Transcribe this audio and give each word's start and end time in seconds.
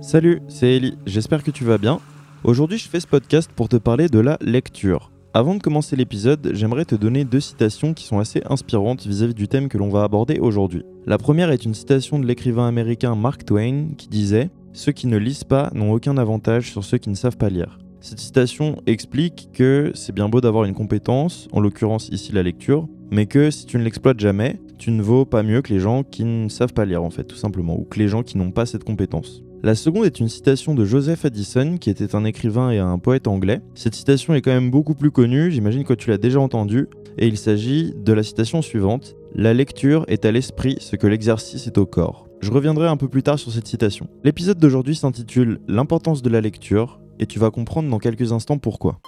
Salut, 0.00 0.40
c'est 0.48 0.74
Ellie, 0.74 0.96
j'espère 1.04 1.42
que 1.42 1.50
tu 1.50 1.64
vas 1.64 1.76
bien. 1.76 2.00
Aujourd'hui 2.44 2.78
je 2.78 2.88
fais 2.88 2.98
ce 2.98 3.06
podcast 3.06 3.50
pour 3.54 3.68
te 3.68 3.76
parler 3.76 4.08
de 4.08 4.18
la 4.18 4.38
lecture. 4.40 5.12
Avant 5.34 5.54
de 5.54 5.60
commencer 5.60 5.96
l'épisode, 5.96 6.52
j'aimerais 6.54 6.86
te 6.86 6.94
donner 6.94 7.26
deux 7.26 7.40
citations 7.40 7.92
qui 7.92 8.04
sont 8.04 8.20
assez 8.20 8.40
inspirantes 8.48 9.06
vis-à-vis 9.06 9.34
du 9.34 9.48
thème 9.48 9.68
que 9.68 9.76
l'on 9.76 9.90
va 9.90 10.02
aborder 10.02 10.38
aujourd'hui. 10.38 10.86
La 11.04 11.18
première 11.18 11.50
est 11.50 11.66
une 11.66 11.74
citation 11.74 12.18
de 12.18 12.24
l'écrivain 12.24 12.66
américain 12.66 13.14
Mark 13.14 13.44
Twain 13.44 13.88
qui 13.98 14.08
disait 14.08 14.48
Ceux 14.72 14.92
qui 14.92 15.08
ne 15.08 15.18
lisent 15.18 15.44
pas 15.44 15.70
n'ont 15.74 15.92
aucun 15.92 16.16
avantage 16.16 16.70
sur 16.70 16.84
ceux 16.84 16.96
qui 16.96 17.10
ne 17.10 17.16
savent 17.16 17.36
pas 17.36 17.50
lire. 17.50 17.78
Cette 18.00 18.20
citation 18.20 18.80
explique 18.86 19.50
que 19.52 19.90
c'est 19.94 20.14
bien 20.14 20.28
beau 20.28 20.40
d'avoir 20.40 20.64
une 20.64 20.74
compétence, 20.74 21.48
en 21.52 21.60
l'occurrence 21.60 22.08
ici 22.10 22.32
la 22.32 22.42
lecture, 22.42 22.88
mais 23.10 23.26
que 23.26 23.50
si 23.50 23.66
tu 23.66 23.76
ne 23.76 23.82
l'exploites 23.82 24.20
jamais, 24.20 24.60
tu 24.78 24.92
ne 24.92 25.02
vaux 25.02 25.24
pas 25.24 25.42
mieux 25.42 25.62
que 25.62 25.72
les 25.72 25.80
gens 25.80 26.04
qui 26.04 26.24
ne 26.24 26.48
savent 26.48 26.72
pas 26.72 26.84
lire 26.84 27.02
en 27.02 27.10
fait, 27.10 27.24
tout 27.24 27.36
simplement, 27.36 27.78
ou 27.78 27.84
que 27.84 27.98
les 27.98 28.08
gens 28.08 28.22
qui 28.22 28.38
n'ont 28.38 28.52
pas 28.52 28.66
cette 28.66 28.84
compétence. 28.84 29.42
La 29.64 29.74
seconde 29.74 30.04
est 30.04 30.20
une 30.20 30.28
citation 30.28 30.74
de 30.76 30.84
Joseph 30.84 31.24
Addison, 31.24 31.78
qui 31.78 31.90
était 31.90 32.14
un 32.14 32.24
écrivain 32.24 32.70
et 32.70 32.78
un 32.78 32.98
poète 32.98 33.26
anglais. 33.26 33.60
Cette 33.74 33.96
citation 33.96 34.34
est 34.34 34.42
quand 34.42 34.52
même 34.52 34.70
beaucoup 34.70 34.94
plus 34.94 35.10
connue, 35.10 35.50
j'imagine 35.50 35.82
que 35.82 35.94
tu 35.94 36.10
l'as 36.10 36.18
déjà 36.18 36.38
entendue, 36.38 36.86
et 37.18 37.26
il 37.26 37.36
s'agit 37.36 37.92
de 37.96 38.12
la 38.12 38.22
citation 38.22 38.62
suivante 38.62 39.16
La 39.34 39.54
lecture 39.54 40.04
est 40.06 40.24
à 40.24 40.30
l'esprit 40.30 40.76
ce 40.78 40.94
que 40.94 41.08
l'exercice 41.08 41.66
est 41.66 41.78
au 41.78 41.86
corps. 41.86 42.27
Je 42.40 42.52
reviendrai 42.52 42.86
un 42.86 42.96
peu 42.96 43.08
plus 43.08 43.22
tard 43.22 43.38
sur 43.38 43.52
cette 43.52 43.66
citation. 43.66 44.08
L'épisode 44.22 44.58
d'aujourd'hui 44.58 44.94
s'intitule 44.94 45.60
L'importance 45.66 46.22
de 46.22 46.30
la 46.30 46.40
lecture, 46.40 47.00
et 47.18 47.26
tu 47.26 47.38
vas 47.38 47.50
comprendre 47.50 47.90
dans 47.90 47.98
quelques 47.98 48.32
instants 48.32 48.58
pourquoi. 48.58 49.00